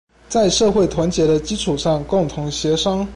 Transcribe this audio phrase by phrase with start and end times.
[0.27, 3.07] 在社會團結的基礎上共同協商